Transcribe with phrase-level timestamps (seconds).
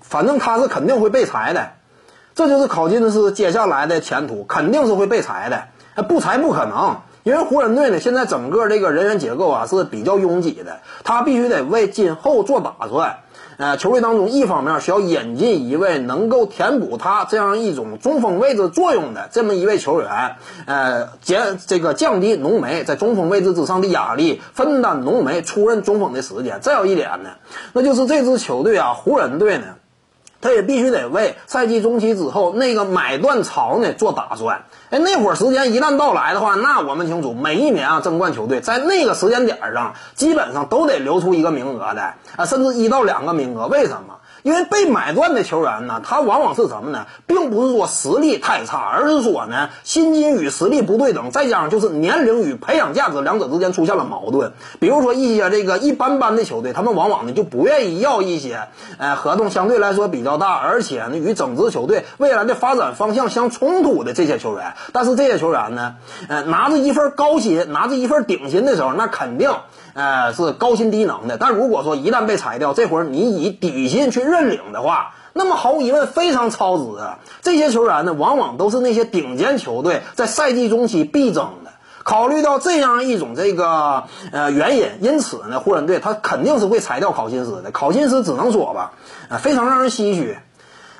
[0.00, 1.72] 反正他是肯定会被裁的，
[2.34, 7.00] 这就是考辛斯接下来的前途，肯定是会被裁的，不裁不可能。
[7.24, 13.20] 因为湖人队呢，现在整个这个人员结构啊是比较拥挤的，他必须得为今后做打算。
[13.58, 26.58] 呃，球队当中一方面需要引进一位能够填补他这样一种中锋位置作用的这么一位球员，呃，减这个降低浓眉在中锋位置之上的压力，分担浓眉出任中锋的时间。
[26.60, 27.30] 再有一点呢，
[27.72, 29.64] 那就是这支球队啊，湖人队呢。
[30.42, 34.64] 他也必须得为赛季中期之后那个买断潮呢做打算。
[34.90, 43.68] 哎，那会儿时间一旦到来的话，那我们清楚，每一年啊争冠球队在那个时间点上，基本上都得留出一个名额的啊，甚至一到两个名额。
[43.68, 44.18] 为什么？
[44.42, 47.06] 因为被买断的球员呢，他往往是什么呢？
[47.28, 54.52] 并不是说实力太差，而是说呢，薪金与实力不对等，再加上就是年龄与培养价值两者之间出现了矛盾。
[54.80, 58.68] 比如说一些这个一般般的球队，他们往往呢就不愿意要一些，
[58.98, 64.72] 呃，合同相对来说比较老大，而且呢与整支球队未来的发展方向相冲突的这些球员。
[64.92, 65.96] 但是这些球员呢，
[66.28, 69.50] 呃，拿着一份高薪，拿着一份顶薪的时候，那肯定。
[69.94, 76.84] 呃，是高薪低能的，但如果说一旦被裁掉，这会儿你以底薪去认领的话，那么毫无疑问非常超值！
[77.42, 81.50] 这些球员呢，往往都是那些顶尖球队在赛季中期必争。
[82.04, 87.70] 考虑到这样一种这个呃原因，因此呢，湖人队他肯定是会裁掉考辛斯的。
[87.70, 88.92] 考辛斯只能说吧，
[89.28, 90.38] 啊，非常让人唏嘘。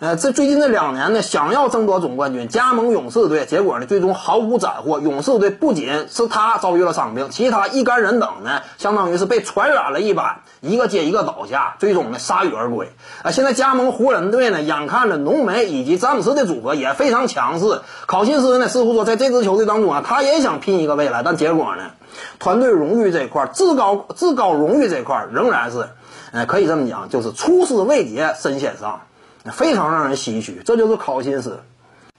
[0.00, 4.98] 呃，这最近这两年呢，想要争夺总冠军，加盟勇士队，结果呢，最终毫无斩获。
[4.98, 12.90] 勇士队不仅是他遭遇了伤病，其他一干人等呢，相当于是被传染了一般，一个接一个倒下，最终呢，铩羽而归。
[13.22, 21.90] 啊，现在加盟湖人队呢，眼看着浓眉以及詹姆斯的组合也非常强势，考辛斯呢，似乎说在这支球队当中啊，他也想拼一个未来，但结果呢，
[22.38, 25.90] 团队荣誉这块，至高至高荣誉这块，仍然是，
[26.32, 29.02] 呃，可以这么讲，就是出师未捷身先伤。
[29.44, 31.60] 非常让人唏嘘，这就是考辛斯。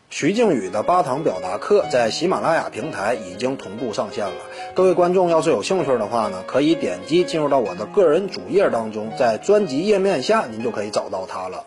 [0.10, 4.34] 徐静宇的八堂表达课在喜马拉雅平台已经同步上线了。
[4.74, 11.64] 各位观众要是有兴趣的话呢，可以点击进入到我的个人主页当中，在专辑页面下您就可以找到它了。